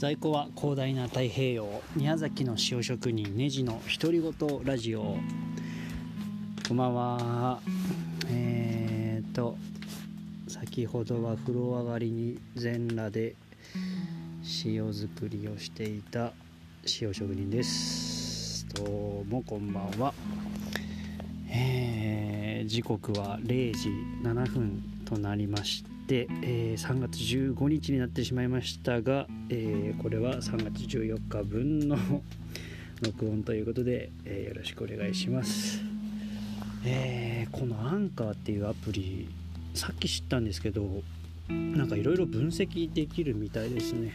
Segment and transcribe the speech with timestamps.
[0.00, 4.32] 在庫は広大な太平洋宮崎の塩職人ネジの独り言
[4.64, 5.18] ラジオ。
[6.66, 7.60] こんばんは。
[8.30, 9.58] えー、っと
[10.48, 13.34] 先ほどは風呂上がりに全裸で
[14.64, 16.32] 塩作りをしていた
[17.02, 18.66] 塩職人です。
[18.68, 20.14] どうもこんばんは。
[21.50, 23.90] えー、時刻は0時
[24.22, 31.96] 7分となりました、えー、3月15日になってしまいましたが、えー、これは3月14日分の
[33.02, 35.82] 録音ということで、えー、よろしくお願いします、
[36.84, 39.28] えこのアンカーっていうアプリ
[39.74, 41.02] さっき知ったんですけど
[41.48, 44.12] なんかいろいろ分析できるみたいですね。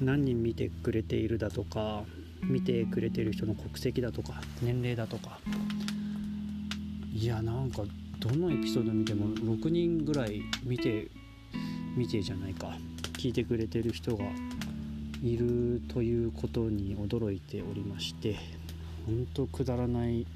[0.00, 2.04] 何人見てくれているだとか
[2.42, 5.38] 見てくれてる人の国籍だとか年齢だとか。
[7.14, 7.82] いやなんか
[8.26, 11.08] どのエピソード見ても6人ぐらい見て
[11.96, 12.76] 見てじゃないか。
[13.16, 14.24] 聞いてくれてる人が
[15.22, 18.36] いるということに驚いておりまして
[19.06, 20.26] 本当くだらない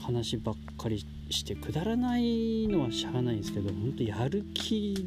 [0.00, 5.06] 話ばっかりしてくだらないのはしゃあないんですけど本当やる気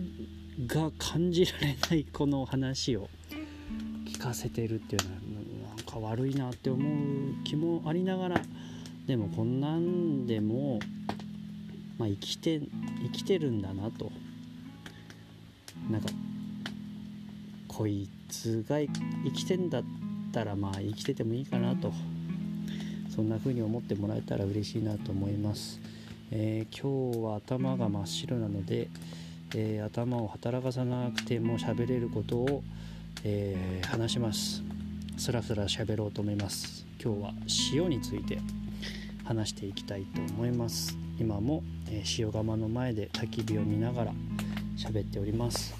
[0.68, 3.10] が感じられないこの話を
[4.06, 5.16] 聞かせてるっていうの
[5.68, 8.42] はなんか悪いなって思う気もありながら
[9.08, 10.80] でもこんなんでも
[12.00, 12.60] まあ、生きて
[13.04, 14.12] 生きてるんだなと。
[15.92, 16.10] なんか
[17.68, 18.92] こいつが生
[19.32, 19.84] きてんだっ
[20.34, 21.94] たらまあ生きててもいいかなと。
[23.20, 25.82] そんな風に思ってもらえたら嬉しいなと思います、
[26.32, 28.88] えー、今日は頭が真っ白なので、
[29.54, 32.64] えー、頭を働かさなくても喋れることを、
[33.26, 34.64] えー、話します。
[35.18, 36.86] スラスラ喋ろうと思います。
[37.04, 37.34] 今日は
[37.74, 38.40] 塩について。
[39.30, 40.98] 話していきたいと思います。
[41.20, 44.14] 今も、えー、塩釜の前で焚き火を見ながら
[44.76, 45.76] 喋っております、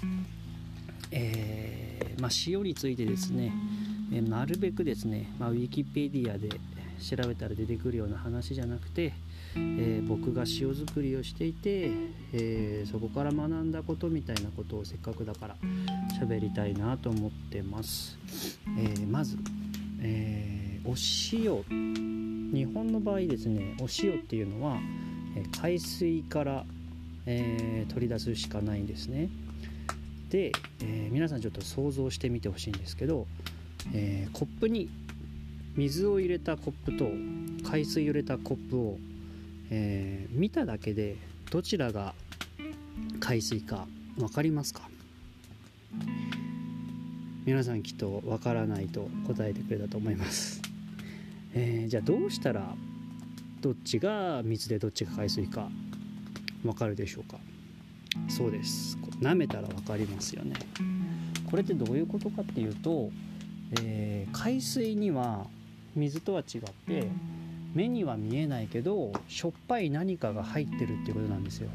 [1.10, 3.52] えー、まあ、塩についてですね、
[4.12, 6.48] えー、なるべくですね、まあ、ウィキペディアで
[7.00, 9.14] 調べたら出てくるような話じゃなくて、
[9.56, 11.90] え僕が塩作りをしていて、
[12.34, 15.56] えそこから学んだことみたいなことをせっかくだから
[16.20, 18.18] 喋りたいなと思ってます、
[18.78, 19.38] えまず、
[20.02, 20.94] えお
[21.32, 24.78] 塩日本の場合ですねお塩っていうのは
[25.60, 26.64] 海水から、
[27.26, 29.28] えー、取り出すしかないんですね。
[30.30, 30.52] で、
[30.82, 33.26] えー、皆さんちょっと想像してみてほしいんですけど、
[33.92, 34.88] えー、コップに
[35.76, 37.10] 水を入れたコップと
[37.68, 38.98] 海水を入れたコップを、
[39.70, 41.16] え見ただけで
[41.50, 42.14] どちらが
[43.20, 43.86] 海水か
[44.16, 44.88] 分かりますか？
[47.46, 50.60] 皆さんきっと分からないと答えてくれたと思います。
[51.54, 52.74] えー、じゃあどうしたら
[53.60, 55.68] どっちが水でどっちが海水か
[56.62, 57.38] 分かるでしょうか？
[58.28, 58.96] そうです。
[59.20, 60.54] 舐めたら分かりますよね。
[61.50, 63.10] これってどういうことかっていうと、
[63.82, 65.46] えー、海水には
[65.96, 67.08] 水とは違って
[67.74, 71.68] 目には見えないけどしょっぱい何かが入ってるっていうことなんですよ、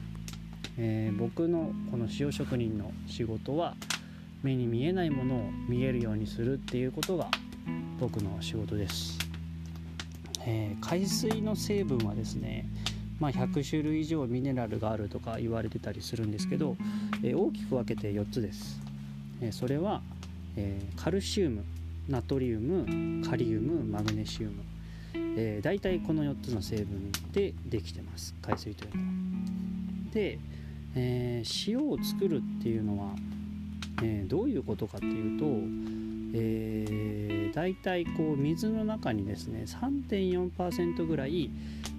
[0.78, 3.76] えー、僕のこの塩職人の仕事は
[4.44, 7.28] 目に見えないものを見えるようにするっていうことが
[8.00, 9.18] 僕の仕事です。
[10.48, 12.68] えー、海水の成分はですね、
[13.20, 16.78] まあ、100種類以上ミネラルがあるとか言われてたりするんですけど、
[17.24, 18.80] えー、大きく分けて4つです、
[19.42, 20.02] え、それは、
[20.56, 21.64] えカルシウム
[22.08, 24.64] ナトリウムカリウムマグネシウム、
[25.14, 29.08] えー、大体この4つの成分でできてます海水というのは。
[30.14, 30.40] で、
[30.96, 33.16] え塩を作るっていうのは、
[34.02, 35.46] えどういうことかっていうと、
[36.38, 41.50] えー大体こう水の中にですね3.4%ぐらい、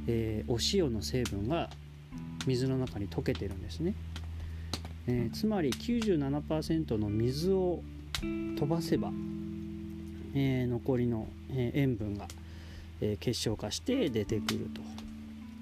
[0.07, 1.71] えー、お塩の成分が
[2.47, 3.95] 水の中に溶けてるんですね、
[5.07, 7.81] えー、つまり97%の水を
[8.21, 9.09] 飛ばせば、
[10.35, 12.27] えー、残りの、え塩分が、
[13.01, 14.81] え結晶化して出てくると。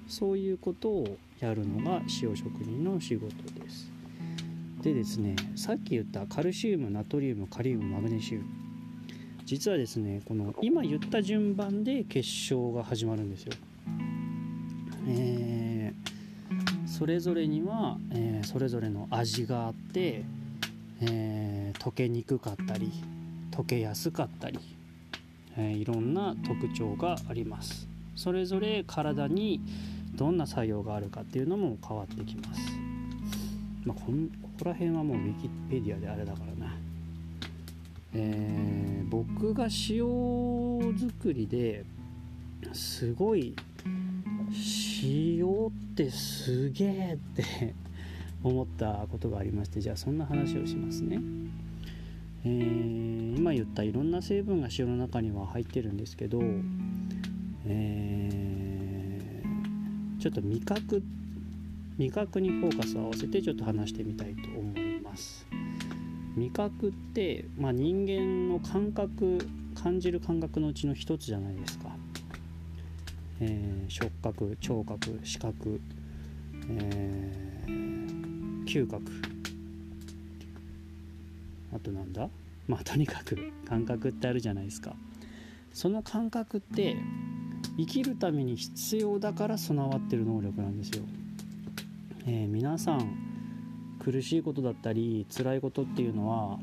[0.07, 3.91] そういうことをやるのが塩職人の仕事です。
[4.81, 8.64] でですねさっき言ったカルシウムナトリウムカリウムマグネシウム。
[9.45, 13.53] 実はですねこの今言った順番で結晶が始まるんですよ。
[15.07, 20.23] えー、それぞれには、えー、それぞれの味があって、
[21.01, 22.91] えー、溶けにくかったり
[23.51, 24.59] 溶けやすかったり、
[25.57, 27.87] えいろんな特徴があります。
[28.15, 29.61] それぞれ体に
[30.15, 32.61] どんな作用があるかっていうのも変わってきます。
[33.85, 34.11] まあ、こ
[34.57, 36.84] こら辺はもうウィキペディアであれだからな。
[38.17, 41.83] えー、僕が塩作りで
[42.71, 43.53] すごい
[45.03, 47.75] 塩ってすげえって
[48.41, 51.19] 思ったことがありましてじゃあそんな話をしますね。
[52.45, 56.39] えー、今言ったいろんな成分が塩の中には入ってるんですけど、
[57.65, 61.03] えー、ちょっと味覚
[61.97, 65.47] 味覚にフォーカスを合わせてちょっと話してみたいと思います
[66.35, 69.39] 味覚って、まあ、人間の感覚
[69.81, 71.89] 感じる感覚のうちの一つじゃないですか、
[73.39, 75.79] えー、触覚聴覚視覚、
[76.69, 79.03] えー、嗅覚。
[81.73, 82.29] あとなんだ？
[82.67, 83.37] まあとにかく
[83.67, 84.95] 感覚ってあるじゃないですか。
[85.73, 86.95] その感覚って
[87.77, 91.03] 生きるために必要だから備わってる能力なんですよ、
[92.25, 93.34] えー、皆さん
[94.05, 96.59] 苦しいことだったり辛いことっていうのは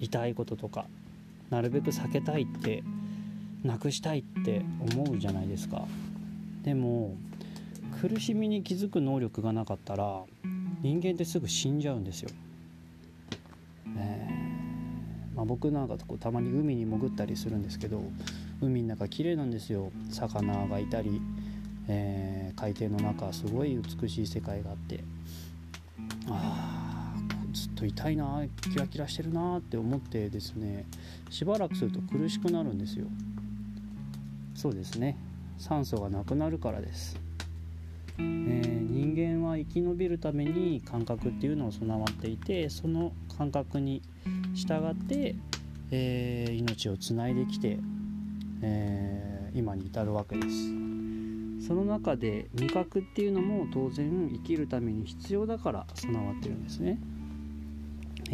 [0.00, 0.84] 痛いこととか
[1.48, 2.84] なるべく避けたいって
[3.62, 5.86] なくしたいって思うじゃないですか。
[6.62, 7.16] でも
[8.02, 10.24] 苦しみに気づく能力がなかったら
[10.82, 12.28] 人間ってすぐ死んじゃうんですよ、
[13.96, 14.28] え、
[15.34, 18.02] まあ、僕なんかこうたまに海に潜ったりするんですけど
[18.60, 19.90] 海の中綺麗なんですよ。
[20.10, 21.22] 魚がいたり、
[21.88, 25.02] えー、海底の中すごい美しい世界があって。
[26.28, 26.73] あずっ
[27.88, 28.42] と痛いな
[28.72, 30.86] キラキラしてるなって思ってですね
[31.30, 33.06] しばらくすると苦しくなるんですよ。
[34.54, 35.18] そうですね。
[35.58, 37.16] 酸素がなくなるからです、
[38.18, 44.02] えー、人間は生き延びるために感覚っていうのを備わっていてその感覚に
[44.54, 45.36] 従って、
[45.92, 47.78] えー、命をつないできて
[48.66, 51.66] えー、今に至るわけです。
[51.66, 56.98] その中で味覚っていうのも当然生きるために必要だから備わってるんですね、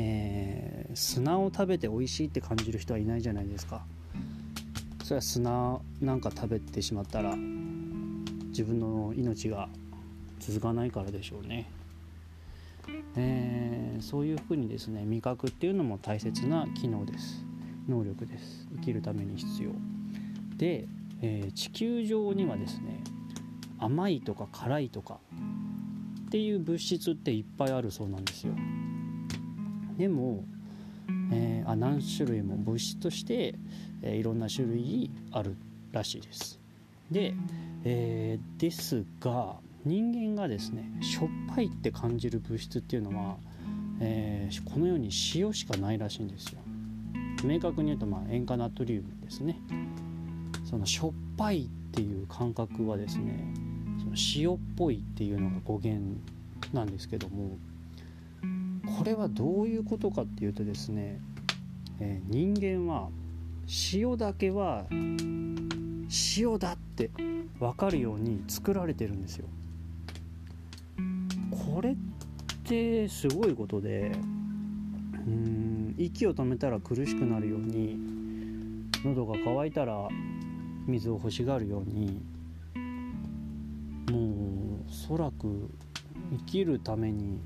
[0.02, 3.84] えー、砂を食べて美味しいって感じる人はいないじゃないですか。
[5.04, 9.68] それは砂なんか食べてしまったら自分の命が
[10.38, 11.68] 続かないからでしょうね、
[13.16, 17.44] えー、そういうふうにですね味覚っていうのも大切な機能です。
[17.88, 18.68] 能力です。
[18.76, 19.72] 生きるために必要。
[20.56, 20.86] で、
[21.20, 23.02] えー、地球上にはですね
[23.78, 25.18] 甘いとか辛いとか
[26.26, 28.54] っていう物質っていっぱいあるそうなんですよ。
[30.00, 30.44] でも、
[31.30, 33.54] えー、あ何種類も物質として、
[34.00, 35.56] えー、いろんな種類ある
[35.92, 36.58] らしいです。
[37.10, 37.34] で、
[37.84, 43.36] えー、ですが人間がですねしょっぱいって感じる物質っていうのは、
[44.00, 46.60] えー、この世に塩しかないらしいんですよ。
[47.44, 49.58] 明確に言うと、まあ、塩化ナトリウムですね。
[50.64, 53.52] そのしょっぱいっていう感覚はですね
[53.98, 56.16] その塩っぽいっていうのが語源
[56.72, 57.58] なんですけども
[59.00, 61.18] これはどういうことかっていうとですね、
[62.00, 63.08] えー、人間は
[63.94, 67.08] 塩だけは塩だって
[67.58, 69.46] 分かるように作られてるんですよ。
[71.50, 71.96] これっ
[72.64, 74.12] てすごいことで
[75.26, 77.96] うん息を止めたら苦しくなるように
[79.02, 80.08] 喉が渇いたら
[80.86, 82.20] 水を欲しがるように
[84.10, 85.70] もうおそらく
[86.32, 87.40] 生きるために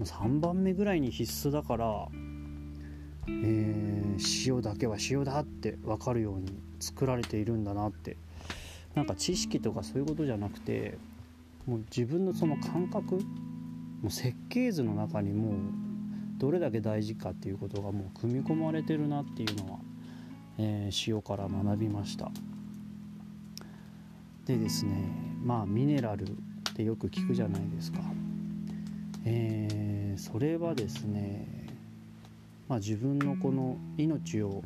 [0.00, 2.08] 3番目ぐらいに必須だから、
[3.28, 8.16] えー、塩だけは塩だって分かるように作られているんだなって。
[8.94, 10.98] なんか知識とかそういうことじゃなくて
[11.66, 13.14] もう自分のその感覚
[14.02, 15.54] もう設計図の中にもう
[16.36, 19.78] どれだけ大事かっていうことがもう組み込まれてるなっていうのは
[20.58, 22.30] えー、塩から学びました。
[24.46, 24.92] でですね
[25.42, 26.32] まあミネラルっ
[26.74, 28.00] てよく聞くじゃないですか、
[29.24, 31.46] えー、それはですね、
[32.68, 34.62] まあ、自分のこの命を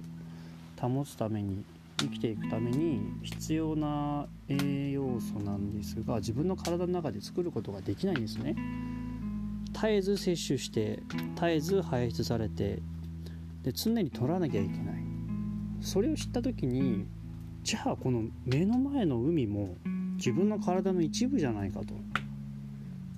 [0.81, 1.65] 保つために
[1.99, 8.55] 生きていくために必要な栄養素なんですが自分の体の中で作ることができないんですね。
[9.73, 11.03] 絶えず摂取して
[11.35, 12.81] 絶えず排出されて
[13.63, 14.97] で常に取らなきゃいけない。
[15.81, 17.07] それを知った時に
[17.63, 19.77] じゃあこの目の前の海も
[20.17, 21.95] 自分の体の一部じゃないかと。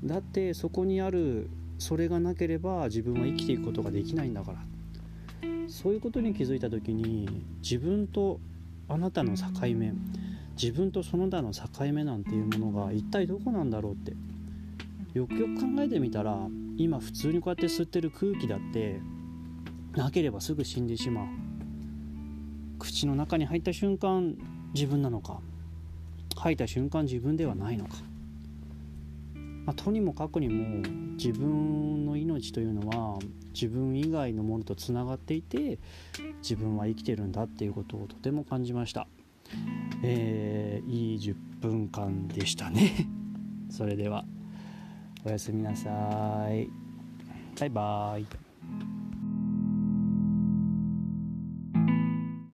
[0.05, 4.59] だってそこにあるそれがなければ自分は生きていくことができないんだから。
[5.69, 7.29] そういうことに気づいた時に
[7.63, 8.41] 自分と
[8.89, 9.45] あなたの境
[9.77, 9.93] 目
[10.61, 11.63] 自分とその他の境
[11.93, 14.15] 目なんていうものが一体どこなんだろうって。
[15.15, 16.37] よくよく考えてみたら
[16.77, 19.01] 今普通にこうやって吸ってる空気だって
[19.97, 21.27] なければすぐ死んでしまう。
[22.79, 24.37] 口の中に入った瞬間
[24.75, 25.41] 自分なのか
[26.37, 27.97] 吐いた瞬間自分ではないのか、
[29.69, 30.83] まあ、とにもかくにも
[31.19, 33.19] 自分の命というのは
[33.53, 35.79] 自分以外のものとつながっていて
[36.41, 39.07] 自分は生きてるんだっていうことをとても感じました、
[40.03, 43.09] えー、いい10分間でしたね。
[43.69, 44.25] それでは
[45.27, 46.71] おやすみなさい。
[47.61, 48.48] バイバーイ。